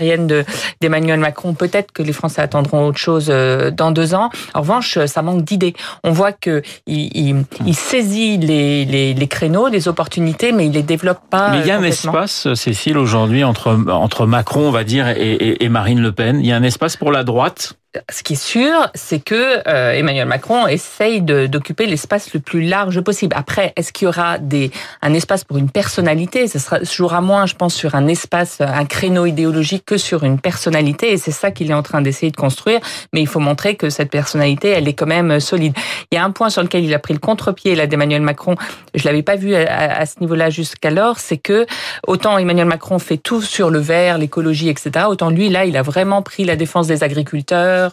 d'Emmanuel 0.81 1.19
Macron. 1.19 1.53
Peut-être 1.53 1.91
que 1.91 2.03
les 2.03 2.13
Français 2.13 2.41
attendront 2.41 2.87
autre 2.87 2.97
chose 2.97 3.27
euh, 3.29 3.71
dans 3.71 3.91
deux 3.91 4.13
ans. 4.13 4.29
En 4.53 4.61
revanche, 4.61 4.99
ça 5.05 5.21
manque 5.21 5.43
d'idées. 5.43 5.73
On 6.03 6.11
voit 6.11 6.31
que 6.31 6.61
il, 6.87 7.45
il, 7.65 7.75
saisit 7.75 8.37
les, 8.37 8.85
les, 8.85 9.13
les, 9.13 9.27
créneaux, 9.27 9.67
les 9.67 9.87
opportunités, 9.87 10.51
mais 10.51 10.65
il 10.67 10.71
les 10.73 10.83
développe 10.83 11.21
pas. 11.29 11.51
Mais 11.51 11.59
il 11.59 11.67
y 11.67 11.71
a 11.71 11.77
un 11.77 11.83
espace, 11.83 12.53
Cécile, 12.53 12.97
aujourd'hui 12.97 13.43
entre 13.43 13.77
entre 13.89 14.25
Macron, 14.25 14.67
on 14.67 14.71
va 14.71 14.83
dire, 14.83 15.07
et, 15.07 15.63
et 15.63 15.69
Marine 15.69 16.01
Le 16.01 16.11
Pen. 16.11 16.39
Il 16.39 16.45
y 16.45 16.51
a 16.51 16.55
un 16.55 16.63
espace 16.63 16.97
pour 16.97 17.11
la 17.11 17.23
droite? 17.23 17.75
Ce 18.09 18.23
qui 18.23 18.33
est 18.33 18.41
sûr, 18.41 18.89
c'est 18.93 19.19
que 19.19 19.67
euh, 19.67 19.91
Emmanuel 19.91 20.27
Macron 20.27 20.67
essaye 20.67 21.21
d'occuper 21.21 21.85
l'espace 21.85 22.33
le 22.33 22.39
plus 22.39 22.61
large 22.61 23.01
possible. 23.01 23.35
Après, 23.37 23.73
est-ce 23.75 23.91
qu'il 23.91 24.05
y 24.05 24.07
aura 24.07 24.37
des, 24.37 24.71
un 25.01 25.13
espace 25.13 25.43
pour 25.43 25.57
une 25.57 25.69
personnalité? 25.69 26.47
Ce 26.47 26.59
sera 26.59 26.83
jouera 26.83 27.21
moins, 27.21 27.45
je 27.45 27.55
pense, 27.55 27.73
sur 27.73 27.95
un 27.95 28.07
espace, 28.07 28.61
un 28.61 28.85
créneau 28.85 29.25
idéologique 29.25 29.85
que 29.85 29.97
sur 29.97 30.23
une 30.23 30.39
personnalité. 30.39 31.11
Et 31.11 31.17
c'est 31.17 31.31
ça 31.31 31.51
qu'il 31.51 31.69
est 31.71 31.73
en 31.73 31.83
train 31.83 32.01
d'essayer 32.01 32.31
de 32.31 32.37
construire. 32.37 32.79
Mais 33.13 33.21
il 33.21 33.27
faut 33.27 33.39
montrer 33.39 33.75
que 33.75 33.89
cette 33.89 34.09
personnalité, 34.09 34.69
elle 34.69 34.87
est 34.87 34.93
quand 34.93 35.05
même 35.05 35.39
solide. 35.39 35.73
Il 36.11 36.15
y 36.15 36.17
a 36.17 36.23
un 36.23 36.31
point 36.31 36.49
sur 36.49 36.61
lequel 36.61 36.83
il 36.83 36.93
a 36.93 36.99
pris 36.99 37.13
le 37.13 37.19
contre-pied 37.19 37.75
là 37.75 37.87
d'Emmanuel 37.87 38.21
Macron. 38.21 38.55
Je 38.93 39.05
l'avais 39.05 39.23
pas 39.23 39.35
vu 39.35 39.55
à, 39.55 39.99
à 39.99 40.05
ce 40.05 40.19
niveau-là 40.19 40.49
jusqu'alors. 40.49 41.19
C'est 41.19 41.37
que 41.37 41.65
autant 42.07 42.37
Emmanuel 42.37 42.67
Macron 42.67 42.99
fait 42.99 43.17
tout 43.17 43.41
sur 43.41 43.69
le 43.69 43.79
vert, 43.79 44.17
l'écologie, 44.17 44.69
etc. 44.69 45.05
Autant 45.07 45.29
lui, 45.29 45.49
là, 45.49 45.65
il 45.65 45.77
a 45.77 45.81
vraiment 45.81 46.21
pris 46.21 46.45
la 46.45 46.55
défense 46.55 46.87
des 46.87 47.03
agriculteurs 47.03 47.84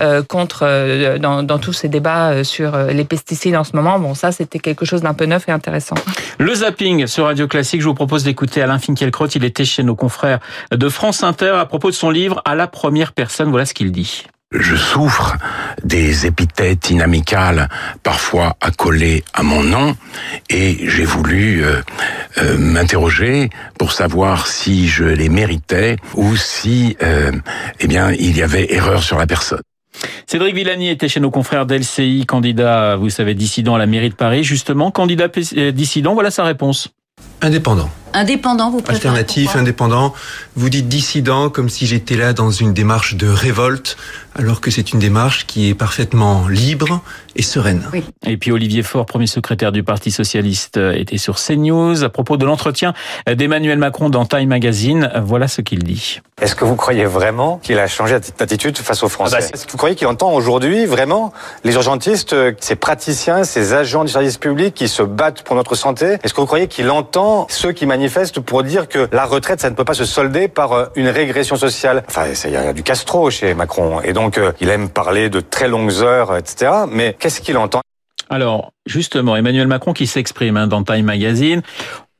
euh, 0.00 0.22
contre 0.22 0.60
euh, 0.62 1.18
dans, 1.18 1.42
dans, 1.42 1.58
tous 1.58 1.72
ces 1.72 1.88
débats 1.88 2.30
euh, 2.30 2.44
sur 2.44 2.76
les 2.76 3.04
pesticides 3.04 3.56
en 3.56 3.64
ce 3.64 3.74
moment. 3.74 3.98
Bon, 3.98 4.14
ça, 4.14 4.32
c'était 4.32 4.58
quelque 4.58 4.84
chose 4.84 5.02
d'un 5.02 5.14
peu 5.14 5.26
neuf 5.26 5.48
et 5.48 5.52
intéressant. 5.52 5.96
Le 6.38 6.54
zapping 6.54 7.06
sur 7.06 7.24
Radio 7.24 7.48
Classique, 7.48 7.80
je 7.80 7.86
vous 7.86 7.94
propose 7.94 8.24
d'écouter 8.24 8.62
Alain 8.62 8.78
Finkielkraut. 8.78 9.26
Il 9.28 9.44
était 9.44 9.64
chez 9.64 9.82
nos 9.82 9.94
confrères 9.94 10.40
de 10.70 10.88
France 10.88 11.22
Inter 11.22 11.54
à 11.58 11.66
propos 11.66 11.90
de 11.90 11.96
son 11.96 12.10
livre 12.10 12.42
À 12.44 12.54
la 12.54 12.66
première 12.66 13.12
personne. 13.12 13.50
Voilà 13.50 13.66
ce 13.66 13.74
qu'il 13.74 13.92
dit 13.92 14.26
je 14.52 14.76
souffre 14.76 15.36
des 15.82 16.26
épithètes 16.26 16.90
inamicales 16.90 17.68
parfois 18.02 18.56
accolées 18.60 19.24
à 19.34 19.42
mon 19.42 19.62
nom 19.62 19.96
et 20.48 20.88
j'ai 20.88 21.04
voulu 21.04 21.64
euh, 21.64 21.80
euh, 22.38 22.56
m'interroger 22.56 23.50
pour 23.78 23.92
savoir 23.92 24.46
si 24.46 24.86
je 24.86 25.04
les 25.04 25.28
méritais 25.28 25.96
ou 26.14 26.36
si 26.36 26.96
euh, 27.02 27.32
eh 27.80 27.88
bien 27.88 28.12
il 28.12 28.36
y 28.36 28.42
avait 28.42 28.72
erreur 28.72 29.02
sur 29.02 29.18
la 29.18 29.26
personne. 29.26 29.62
Cédric 30.26 30.54
Villani 30.54 30.90
était 30.90 31.08
chez 31.08 31.20
nos 31.20 31.30
confrères 31.30 31.66
d'LCI, 31.66 32.26
candidat, 32.26 32.96
vous 32.96 33.08
savez, 33.08 33.34
dissident 33.34 33.76
à 33.76 33.78
la 33.78 33.86
mairie 33.86 34.10
de 34.10 34.14
Paris. 34.14 34.44
Justement, 34.44 34.90
candidat 34.90 35.28
dissident, 35.72 36.12
voilà 36.12 36.30
sa 36.30 36.44
réponse. 36.44 36.90
Indépendant. 37.40 37.88
Indépendant, 38.16 38.70
vous 38.70 38.80
préférez 38.80 39.08
Alternatif, 39.08 39.56
indépendant. 39.56 40.14
Vous 40.54 40.70
dites 40.70 40.88
dissident 40.88 41.50
comme 41.50 41.68
si 41.68 41.86
j'étais 41.86 42.16
là 42.16 42.32
dans 42.32 42.50
une 42.50 42.72
démarche 42.72 43.14
de 43.14 43.28
révolte, 43.28 43.98
alors 44.34 44.62
que 44.62 44.70
c'est 44.70 44.94
une 44.94 44.98
démarche 44.98 45.46
qui 45.46 45.68
est 45.68 45.74
parfaitement 45.74 46.48
libre 46.48 47.02
et 47.34 47.42
sereine. 47.42 47.86
Oui. 47.92 48.04
Et 48.24 48.38
puis 48.38 48.52
Olivier 48.52 48.82
Faure, 48.82 49.04
premier 49.04 49.26
secrétaire 49.26 49.70
du 49.70 49.82
Parti 49.82 50.10
Socialiste, 50.10 50.78
euh, 50.78 50.94
était 50.94 51.18
sur 51.18 51.36
CNews 51.36 52.04
à 52.04 52.08
propos 52.08 52.38
de 52.38 52.46
l'entretien 52.46 52.94
d'Emmanuel 53.30 53.78
Macron 53.78 54.08
dans 54.08 54.24
Time 54.24 54.48
Magazine. 54.48 55.10
Voilà 55.22 55.46
ce 55.46 55.60
qu'il 55.60 55.84
dit. 55.84 56.20
Est-ce 56.40 56.54
que 56.54 56.64
vous 56.64 56.76
croyez 56.76 57.04
vraiment 57.04 57.58
qu'il 57.62 57.78
a 57.78 57.86
changé 57.86 58.18
d'attitude 58.38 58.78
face 58.78 59.02
aux 59.02 59.08
Français 59.10 59.36
ah 59.38 59.40
bah, 59.40 59.46
Est-ce 59.52 59.66
que 59.66 59.72
vous 59.72 59.78
croyez 59.78 59.94
qu'il 59.94 60.06
entend 60.06 60.32
aujourd'hui 60.32 60.86
vraiment 60.86 61.34
les 61.64 61.74
urgentistes, 61.74 62.32
euh, 62.32 62.52
ces 62.60 62.76
praticiens, 62.76 63.44
ces 63.44 63.74
agents 63.74 64.04
du 64.04 64.12
service 64.12 64.38
public 64.38 64.74
qui 64.74 64.88
se 64.88 65.02
battent 65.02 65.42
pour 65.42 65.56
notre 65.56 65.74
santé? 65.74 66.16
Est-ce 66.22 66.32
que 66.32 66.40
vous 66.40 66.46
croyez 66.46 66.68
qu'il 66.68 66.90
entend 66.90 67.46
ceux 67.50 67.72
qui 67.72 67.84
manifestent 67.84 68.05
manifeste 68.06 68.38
pour 68.38 68.62
dire 68.62 68.88
que 68.88 69.08
la 69.10 69.24
retraite, 69.24 69.60
ça 69.60 69.68
ne 69.68 69.74
peut 69.74 69.84
pas 69.84 69.94
se 69.94 70.04
solder 70.04 70.46
par 70.46 70.72
euh, 70.72 70.86
une 70.94 71.08
régression 71.08 71.56
sociale. 71.56 72.04
Enfin, 72.08 72.26
il 72.44 72.50
y 72.52 72.56
a 72.56 72.72
du 72.72 72.84
Castro 72.84 73.30
chez 73.30 73.52
Macron. 73.54 74.00
Et 74.00 74.12
donc, 74.12 74.38
euh, 74.38 74.52
il 74.60 74.68
aime 74.68 74.88
parler 74.88 75.28
de 75.28 75.40
très 75.40 75.66
longues 75.66 76.02
heures, 76.02 76.36
etc. 76.36 76.70
Mais 76.88 77.16
qu'est-ce 77.18 77.40
qu'il 77.40 77.58
entend? 77.58 77.80
Alors, 78.30 78.72
justement, 78.86 79.34
Emmanuel 79.34 79.66
Macron 79.66 79.92
qui 79.92 80.06
s'exprime 80.06 80.56
hein, 80.56 80.68
dans 80.68 80.84
Time 80.84 81.04
Magazine. 81.04 81.62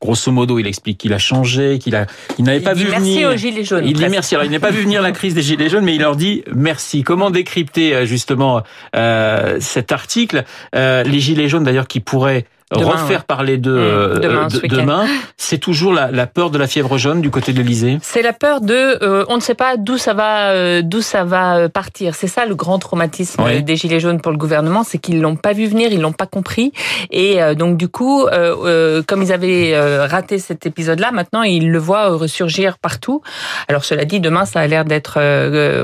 Grosso 0.01 0.29
modo, 0.29 0.59
il 0.59 0.67
explique 0.67 0.97
qu'il 0.99 1.13
a 1.13 1.17
changé, 1.17 1.79
qu'il 1.79 1.95
a, 1.95 2.05
il 2.37 2.43
n'avait 2.43 2.59
pas 2.59 2.73
vu 2.73 2.87
merci 2.89 2.99
venir. 2.99 3.29
Aux 3.29 3.37
gilets 3.37 3.63
jaunes. 3.63 3.85
Il 3.85 3.93
dit 3.93 4.09
merci. 4.09 4.35
Alors, 4.35 4.45
il 4.45 4.51
n'a 4.51 4.59
pas 4.59 4.71
vu 4.71 4.81
venir 4.81 5.01
la 5.01 5.11
crise 5.11 5.33
des 5.35 5.41
gilets 5.41 5.69
jaunes, 5.69 5.85
mais 5.85 5.95
il 5.95 6.01
leur 6.01 6.17
dit 6.17 6.43
merci. 6.53 7.01
Comment 7.01 7.31
décrypter 7.31 7.95
euh, 7.95 8.05
justement 8.05 8.61
euh, 8.95 9.57
cet 9.61 9.93
article? 9.93 10.43
Les 10.73 11.19
gilets 11.19 11.47
jaunes, 11.47 11.63
d'ailleurs, 11.63 11.87
qui 11.87 12.01
pourraient 12.01 12.45
refaire 12.71 13.23
parler 13.23 13.57
de 13.57 13.71
mmh, 13.71 14.19
demain, 14.19 14.47
euh, 14.53 14.67
demain 14.67 15.05
c'est 15.37 15.57
toujours 15.57 15.93
la, 15.93 16.11
la, 16.11 16.27
peur 16.27 16.49
de 16.49 16.57
la 16.57 16.67
fièvre 16.67 16.97
jaune 16.97 17.21
du 17.21 17.29
côté 17.29 17.53
de 17.53 17.57
l'Elysée. 17.57 17.97
C'est 18.01 18.21
la 18.21 18.33
peur 18.33 18.59
de, 18.59 18.73
euh, 18.73 19.25
on 19.29 19.35
ne 19.35 19.41
sait 19.41 19.55
pas 19.55 19.77
d'où 19.77 19.97
ça 19.97 20.13
va, 20.13 20.49
euh, 20.49 20.81
d'où 20.83 21.01
ça 21.01 21.23
va 21.23 21.69
partir. 21.69 22.15
C'est 22.15 22.27
ça 22.27 22.45
le 22.45 22.55
grand 22.55 22.79
traumatisme 22.79 23.43
des 23.61 23.75
gilets 23.75 23.99
jaunes 23.99 24.19
pour 24.19 24.31
le 24.31 24.37
gouvernement, 24.37 24.83
c'est 24.83 24.97
qu'ils 24.97 25.21
l'ont 25.21 25.35
pas 25.35 25.53
vu 25.53 25.67
venir, 25.67 25.91
ils 25.91 26.01
l'ont 26.01 26.11
pas 26.11 26.25
compris, 26.25 26.73
et 27.11 27.39
donc 27.55 27.77
du 27.77 27.87
coup, 27.87 28.25
comme 29.07 29.23
ils 29.23 29.31
avaient 29.31 30.05
raté 30.05 30.39
cet 30.39 30.65
épisode-là, 30.65 31.11
maintenant 31.11 31.43
ils 31.43 31.69
le 31.69 31.79
voient 31.79 32.09
ressurgir 32.09 32.77
partout. 32.77 33.21
Alors 33.67 33.85
cela 33.85 34.05
dit, 34.05 34.19
demain 34.19 34.45
ça 34.45 34.59
a 34.59 34.67
l'air 34.67 34.85
d'être, 34.85 35.17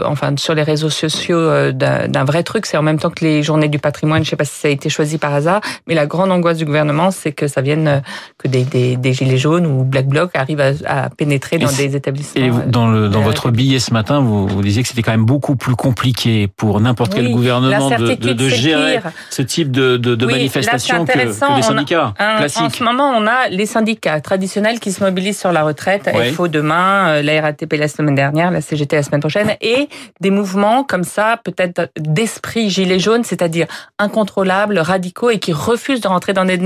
enfin 0.06 0.34
sur 0.38 0.54
les 0.54 0.64
réseaux 0.64 0.90
sociaux 0.90 1.72
d'un 1.72 2.26
vrai 2.26 2.44
truc. 2.44 2.66
C'est 2.66 2.78
en 2.78 2.82
même 2.82 3.00
temps 3.00 3.10
que 3.10 3.24
les 3.24 3.44
journées 3.44 3.70
du 3.70 3.80
patrimoine. 3.80 4.24
Je 4.24 4.30
sais 4.30 4.36
pas 4.36 4.46
si 4.46 4.60
ça 4.60 4.68
a 4.68 4.72
été 4.72 4.90
choisi 4.90 5.18
par 5.18 5.34
hasard, 5.34 5.62
mais 5.88 5.96
la 5.96 6.06
grande 6.06 6.32
angoisse 6.32 6.58
du 6.58 6.66
gouvernement, 6.66 6.73
c'est 7.12 7.32
que 7.32 7.48
ça 7.48 7.62
vienne 7.62 8.02
que 8.38 8.48
des, 8.48 8.64
des, 8.64 8.96
des, 8.96 9.14
gilets 9.14 9.38
jaunes 9.38 9.66
ou 9.66 9.84
Black 9.84 10.08
Bloc 10.08 10.32
arrivent 10.36 10.62
à, 10.62 10.72
à 11.06 11.10
pénétrer 11.10 11.58
dans 11.58 11.72
des 11.72 11.96
établissements. 11.96 12.42
Et 12.42 12.52
dans, 12.68 12.88
le, 12.88 13.10
dans 13.10 13.22
votre 13.22 13.52
billet 13.52 13.80
ce 13.80 13.94
matin, 13.94 14.20
vous, 14.20 14.48
vous 14.48 14.62
disiez 14.62 14.84
que 14.84 14.90
c'était 14.90 15.02
quand 15.02 15.12
même 15.12 15.26
beaucoup 15.26 15.56
plus 15.56 15.76
compliqué 15.76 16.48
pour 16.48 16.80
n'importe 16.80 17.14
quel 17.14 17.32
gouvernement 17.32 17.90
de, 17.90 18.16
de, 18.16 18.34
de 18.34 18.50
gérer 18.50 19.00
ce 19.30 19.42
type 19.42 19.72
de, 19.72 19.98
de, 19.98 20.26
manifestation 20.26 21.06
que, 21.06 21.14
que, 21.14 21.18
les 21.56 21.62
syndicats 21.62 22.14
classiques. 22.18 22.62
En 22.62 22.70
ce 22.70 22.84
moment, 22.84 23.12
on 23.16 23.28
a 23.28 23.50
les 23.50 23.66
syndicats 23.66 24.22
traditionnels 24.22 24.80
qui 24.80 24.92
se 24.92 25.04
mobilisent 25.04 25.40
sur 25.40 25.52
la 25.52 25.64
retraite, 25.64 26.10
oui. 26.14 26.32
FO 26.32 26.48
demain, 26.48 27.22
la 27.22 27.42
RATP 27.42 27.74
la 27.74 27.88
semaine 27.88 28.16
dernière, 28.16 28.52
la 28.52 28.62
CGT 28.62 28.96
la 28.96 29.04
semaine 29.04 29.22
prochaine, 29.22 29.56
et 29.62 29.90
des 30.22 30.30
mouvements 30.30 30.84
comme 30.84 31.04
ça, 31.04 31.40
peut-être 31.44 31.90
d'esprit 31.98 32.70
gilet 32.70 33.00
jaune, 33.00 33.24
c'est-à-dire 33.24 33.68
incontrôlables, 34.00 34.80
radicaux 34.80 35.30
et 35.30 35.40
qui 35.40 35.54
refusent 35.54 36.02
de 36.02 36.08
rentrer 36.08 36.34
dans 36.34 36.46
des 36.46 36.58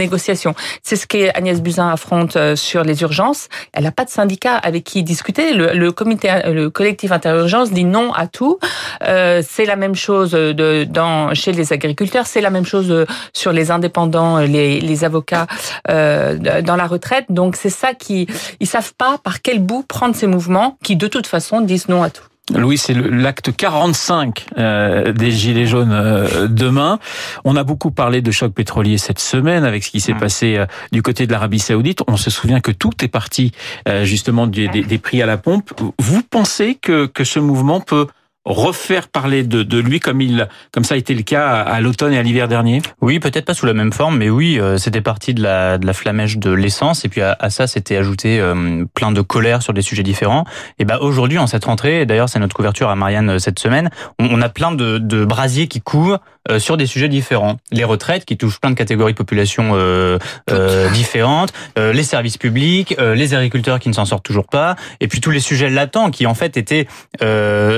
C'est 0.83 0.95
ce 0.95 1.07
qu'Agnès 1.07 1.61
Buzyn 1.61 1.89
affronte 1.89 2.35
euh, 2.35 2.55
sur 2.55 2.83
les 2.83 3.01
urgences. 3.01 3.49
Elle 3.73 3.83
n'a 3.83 3.91
pas 3.91 4.05
de 4.05 4.09
syndicat 4.09 4.55
avec 4.55 4.83
qui 4.83 5.03
discuter. 5.03 5.53
Le, 5.53 5.73
le, 5.73 5.91
comité, 5.91 6.29
le 6.45 6.69
collectif 6.69 7.11
interurgence 7.11 7.71
dit 7.71 7.83
non 7.83 8.13
à 8.13 8.27
tout. 8.27 8.59
Euh, 9.03 9.41
c'est 9.47 9.65
la 9.65 9.75
même 9.75 9.95
chose 9.95 10.31
de, 10.31 10.85
dans, 10.89 11.33
chez 11.33 11.51
les 11.51 11.73
agriculteurs, 11.73 12.27
c'est 12.27 12.41
la 12.41 12.49
même 12.49 12.65
chose 12.65 13.05
sur 13.33 13.51
les 13.51 13.71
indépendants, 13.71 14.39
les, 14.39 15.03
avocats 15.03 15.47
euh, 15.89 16.61
dans 16.61 16.75
la 16.75 16.87
retraite. 16.87 17.25
Donc 17.29 17.55
c'est 17.55 17.69
ça 17.69 17.93
qui, 17.93 18.27
ils 18.59 18.67
savent 18.67 18.93
pas 18.97 19.17
par 19.17 19.41
quel 19.41 19.59
bout 19.59 19.83
prendre 19.83 20.15
ces 20.15 20.27
mouvements 20.27 20.77
qui 20.83 20.95
de 20.95 21.07
toute 21.07 21.27
façon 21.27 21.61
disent 21.61 21.87
non 21.87 22.03
à 22.03 22.09
tout. 22.09 22.23
Louis, 22.55 22.77
c'est 22.77 22.93
l'acte 22.93 23.53
45 23.55 24.45
euh, 24.57 25.11
des 25.11 25.31
Gilets 25.31 25.65
jaunes 25.65 25.91
euh, 25.91 26.47
demain. 26.47 26.97
On 27.43 27.57
a 27.57 27.63
beaucoup 27.63 27.91
parlé 27.91 28.21
de 28.21 28.31
choc 28.31 28.53
pétrolier 28.53 28.97
cette 28.97 29.19
semaine 29.19 29.65
avec 29.65 29.83
ce 29.83 29.91
qui 29.91 29.99
s'est 29.99 30.13
mmh. 30.13 30.19
passé 30.19 30.57
euh, 30.57 30.65
du 30.93 31.01
côté 31.01 31.27
de 31.27 31.33
l'Arabie 31.33 31.59
saoudite. 31.59 32.03
On 32.07 32.15
se 32.15 32.29
souvient 32.29 32.61
que 32.61 32.71
tout 32.71 33.03
est 33.03 33.09
parti 33.09 33.51
euh, 33.89 34.05
justement 34.05 34.47
des, 34.47 34.69
des, 34.69 34.83
des, 34.83 34.97
prix 34.97 35.21
à 35.21 35.25
la 35.25 35.37
pompe. 35.37 35.73
Vous 35.99 36.23
pensez 36.23 36.75
que, 36.75 37.05
que 37.05 37.25
ce 37.25 37.39
mouvement 37.39 37.81
peut 37.81 38.07
refaire 38.47 39.09
parler 39.09 39.43
de, 39.43 39.61
de, 39.61 39.77
lui 39.77 39.99
comme 39.99 40.21
il 40.21 40.47
comme 40.71 40.85
ça 40.85 40.95
a 40.95 40.97
été 40.97 41.13
le 41.13 41.23
cas 41.23 41.59
à 41.61 41.81
l'automne 41.81 42.13
et 42.13 42.17
à 42.17 42.23
l'hiver 42.23 42.47
dernier? 42.47 42.81
Oui, 43.01 43.19
peut-être 43.19 43.45
pas 43.45 43.53
sous 43.53 43.65
la 43.65 43.73
même 43.73 43.91
forme, 43.91 44.17
mais 44.17 44.29
oui, 44.29 44.57
euh, 44.59 44.77
c'était 44.77 45.01
parti 45.01 45.33
de 45.33 45.43
la, 45.43 45.77
de 45.77 45.85
la 45.85 45.93
flamèche 45.93 46.37
de 46.37 46.51
l'essence 46.51 47.03
et 47.03 47.09
puis 47.09 47.21
à, 47.21 47.35
à 47.39 47.49
ça 47.49 47.67
c'était 47.67 47.97
ajouté 47.97 48.39
euh, 48.39 48.85
plein 48.93 49.11
de 49.11 49.21
colère 49.21 49.61
sur 49.61 49.73
des 49.73 49.81
sujets 49.81 50.03
différents. 50.03 50.45
Et 50.79 50.85
bah 50.85 50.99
aujourd'hui 51.01 51.37
en 51.37 51.47
cette 51.47 51.65
rentrée, 51.65 52.05
d'ailleurs 52.05 52.29
c'est 52.29 52.39
notre 52.39 52.55
couverture 52.55 52.89
à 52.89 52.95
Marianne 52.95 53.31
euh, 53.31 53.39
cette 53.39 53.59
semaine, 53.59 53.89
on, 54.19 54.29
on 54.31 54.41
a 54.41 54.49
plein 54.49 54.71
de, 54.71 54.97
de 54.97 55.25
brasiers 55.25 55.67
qui 55.67 55.81
couvent 55.81 56.17
euh, 56.49 56.59
sur 56.59 56.77
des 56.77 56.85
sujets 56.85 57.09
différents. 57.09 57.57
Les 57.71 57.83
retraites 57.83 58.25
qui 58.25 58.37
touchent 58.37 58.59
plein 58.59 58.71
de 58.71 58.75
catégories 58.75 59.13
de 59.13 59.17
population 59.17 59.71
euh, 59.73 60.17
euh, 60.49 60.89
différentes, 60.93 61.53
les 61.75 62.03
services 62.03 62.37
publics, 62.37 62.95
les 62.99 63.33
agriculteurs 63.33 63.79
qui 63.79 63.89
ne 63.89 63.93
s'en 63.93 64.05
sortent 64.05 64.25
toujours 64.25 64.47
pas, 64.47 64.75
et 64.99 65.07
puis 65.07 65.21
tous 65.21 65.31
les 65.31 65.39
sujets 65.39 65.69
latents 65.69 66.11
qui 66.11 66.25
en 66.25 66.33
fait 66.33 66.57
étaient 66.57 66.87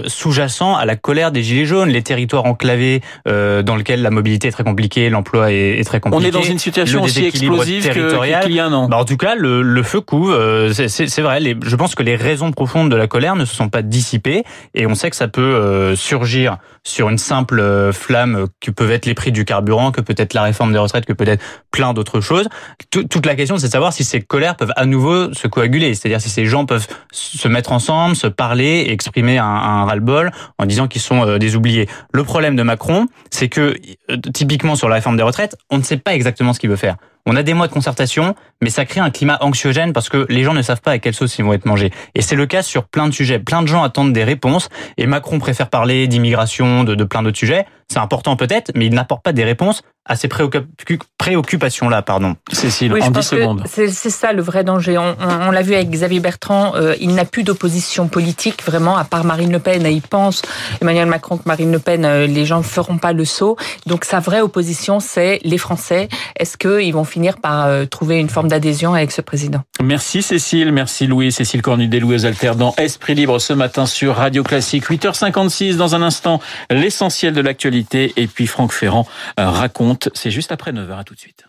sous-jacents 0.07 0.75
à 0.75 0.85
la 0.85 0.95
colère 0.95 1.31
des 1.31 1.43
gilets 1.43 1.65
jaunes, 1.65 1.89
les 1.89 2.01
territoires 2.01 2.45
enclavés 2.45 3.01
dans 3.25 3.75
lesquels 3.75 4.01
la 4.01 4.09
mobilité 4.09 4.47
est 4.47 4.51
très 4.51 4.63
compliquée, 4.63 5.09
l'emploi 5.09 5.51
est, 5.51 5.79
est, 5.79 5.83
très 5.83 5.99
compliqué. 5.99 6.25
On 6.25 6.27
est 6.27 6.31
dans 6.31 6.43
une 6.43 6.59
situation 6.59 7.03
aussi 7.03 7.25
explosive 7.25 7.89
qu'il 7.89 8.55
y 8.55 8.59
a 8.59 8.65
un 8.65 8.73
an. 8.73 8.87
Bah, 8.87 8.97
en 8.97 9.05
tout 9.05 9.17
cas, 9.17 9.35
le, 9.35 9.61
le 9.61 9.83
feu 9.83 10.01
couve. 10.01 10.37
C'est 10.71 11.21
vrai. 11.21 11.39
Les, 11.39 11.55
je 11.63 11.75
pense 11.75 11.95
que 11.95 12.03
les 12.03 12.15
raisons 12.15 12.51
profondes 12.51 12.89
de 12.89 12.95
la 12.95 13.07
colère 13.07 13.35
ne 13.35 13.45
se 13.45 13.55
sont 13.55 13.69
pas 13.69 13.81
dissipées, 13.81 14.43
et 14.73 14.85
on 14.85 14.95
sait 14.95 15.09
que 15.09 15.15
ça 15.15 15.27
peut 15.27 15.95
surgir 15.95 16.57
sur 16.83 17.09
une 17.09 17.17
simple 17.17 17.91
flamme 17.93 18.47
que 18.61 18.71
peuvent 18.71 18.91
être 18.91 19.05
les 19.05 19.13
prix 19.13 19.31
du 19.31 19.45
carburant, 19.45 19.91
que 19.91 20.01
peut-être 20.01 20.33
la 20.33 20.43
réforme 20.43 20.73
des 20.73 20.79
retraites, 20.79 21.05
que 21.05 21.13
peut-être 21.13 21.43
plein 21.71 21.93
d'autres 21.93 22.21
choses. 22.21 22.47
Toute 22.91 23.25
la 23.25 23.35
question, 23.35 23.57
c'est 23.57 23.67
de 23.67 23.71
savoir 23.71 23.93
si 23.93 24.03
ces 24.03 24.21
colères 24.21 24.55
peuvent 24.55 24.73
à 24.75 24.85
nouveau 24.85 25.33
se 25.33 25.47
coaguler, 25.47 25.93
c'est-à-dire 25.93 26.21
si 26.21 26.29
ces 26.29 26.45
gens 26.45 26.65
peuvent 26.65 26.87
se 27.11 27.47
mettre 27.47 27.71
ensemble, 27.71 28.15
se 28.15 28.27
parler 28.27 28.87
exprimer 28.89 29.37
un, 29.37 29.45
un 29.45 29.85
ras-le-bol 29.85 30.31
en 30.57 30.65
disant 30.65 30.87
qu'ils 30.87 31.01
sont 31.01 31.25
euh, 31.25 31.37
des 31.37 31.55
oubliés. 31.55 31.87
Le 32.13 32.23
problème 32.23 32.55
de 32.55 32.63
Macron, 32.63 33.07
c'est 33.29 33.49
que 33.49 33.75
euh, 34.09 34.17
typiquement 34.33 34.75
sur 34.75 34.89
la 34.89 34.95
réforme 34.95 35.17
des 35.17 35.23
retraites, 35.23 35.55
on 35.69 35.77
ne 35.77 35.83
sait 35.83 35.97
pas 35.97 36.13
exactement 36.13 36.53
ce 36.53 36.59
qu'il 36.59 36.69
veut 36.69 36.75
faire. 36.75 36.97
On 37.31 37.35
a 37.35 37.43
des 37.43 37.53
mois 37.53 37.67
de 37.67 37.71
concertation, 37.71 38.33
mais 38.59 38.71
ça 38.71 38.85
crée 38.85 39.01
un 39.01 39.11
climat 39.11 39.37
anxiogène 39.41 39.93
parce 39.93 40.09
que 40.09 40.25
les 40.29 40.43
gens 40.43 40.55
ne 40.55 40.63
savent 40.63 40.81
pas 40.81 40.93
à 40.93 40.97
quelle 40.97 41.13
sauce 41.13 41.37
ils 41.37 41.45
vont 41.45 41.53
être 41.53 41.67
mangés. 41.67 41.91
Et 42.15 42.23
c'est 42.23 42.35
le 42.35 42.47
cas 42.47 42.63
sur 42.63 42.85
plein 42.85 43.07
de 43.07 43.13
sujets. 43.13 43.37
Plein 43.37 43.61
de 43.61 43.67
gens 43.67 43.83
attendent 43.83 44.13
des 44.13 44.23
réponses 44.23 44.67
et 44.97 45.05
Macron 45.05 45.37
préfère 45.37 45.69
parler 45.69 46.07
d'immigration, 46.07 46.83
de, 46.83 47.03
plein 47.03 47.21
d'autres 47.21 47.37
sujets. 47.37 47.67
C'est 47.87 47.99
important 47.99 48.35
peut-être, 48.35 48.71
mais 48.73 48.87
il 48.87 48.95
n'apporte 48.95 49.21
pas 49.21 49.31
des 49.31 49.43
réponses 49.43 49.83
à 50.09 50.15
ces 50.15 50.27
préoccupations-là, 50.27 52.01
pardon. 52.01 52.35
Cécile, 52.51 52.91
oui, 52.91 53.03
en 53.03 53.11
10 53.11 53.21
secondes. 53.21 53.63
C'est 53.67 53.87
ça 54.09 54.33
le 54.33 54.41
vrai 54.41 54.63
danger. 54.63 54.97
On, 54.97 55.15
on, 55.19 55.47
on 55.47 55.51
l'a 55.51 55.61
vu 55.61 55.75
avec 55.75 55.91
Xavier 55.91 56.19
Bertrand, 56.19 56.73
euh, 56.75 56.95
il 56.99 57.13
n'a 57.13 57.25
plus 57.25 57.43
d'opposition 57.43 58.07
politique 58.07 58.63
vraiment, 58.65 58.97
à 58.97 59.03
part 59.03 59.23
Marine 59.23 59.51
Le 59.51 59.59
Pen. 59.59 59.85
Et 59.85 59.91
il 59.91 60.01
pense, 60.01 60.41
Emmanuel 60.81 61.05
Macron, 61.05 61.37
que 61.37 61.43
Marine 61.45 61.71
Le 61.71 61.77
Pen, 61.77 62.05
euh, 62.05 62.25
les 62.25 62.45
gens 62.47 62.57
ne 62.57 62.63
feront 62.63 62.97
pas 62.97 63.13
le 63.13 63.23
saut. 63.23 63.55
Donc 63.85 64.03
sa 64.03 64.19
vraie 64.19 64.41
opposition, 64.41 64.99
c'est 64.99 65.39
les 65.43 65.59
Français. 65.59 66.09
Est-ce 66.35 66.57
qu'ils 66.57 66.93
vont 66.93 67.03
finir 67.03 67.37
par 67.37 67.67
euh, 67.67 67.85
trouver 67.85 68.17
une 68.17 68.29
forme 68.29 68.47
d'adhésion 68.47 68.95
avec 68.95 69.11
ce 69.11 69.21
président? 69.21 69.61
Merci 69.83 70.23
Cécile, 70.23 70.71
merci 70.71 71.05
Louis. 71.05 71.31
Cécile 71.31 71.61
Cornudet, 71.61 71.99
Louis 71.99 72.25
Alter 72.25 72.53
dans 72.57 72.73
Esprit 72.77 73.13
Libre 73.13 73.37
ce 73.37 73.53
matin 73.53 73.85
sur 73.85 74.15
Radio 74.15 74.41
Classique. 74.41 74.89
8h56, 74.89 75.75
dans 75.75 75.93
un 75.93 76.01
instant, 76.01 76.41
l'essentiel 76.71 77.33
de 77.33 77.41
l'actualité. 77.41 78.13
Et 78.17 78.25
puis 78.25 78.47
Franck 78.47 78.71
Ferrand 78.71 79.05
raconte 79.37 79.98
c'est 80.13 80.31
juste 80.31 80.51
après 80.51 80.71
9h. 80.71 80.97
À 80.97 81.03
tout 81.03 81.15
de 81.15 81.19
suite. 81.19 81.48